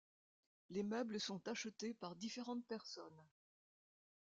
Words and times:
Les 0.71 0.81
meubles 0.81 1.19
sont 1.19 1.47
achetés 1.47 1.93
par 1.93 2.15
différentes 2.15 2.65
personnes. 2.65 3.23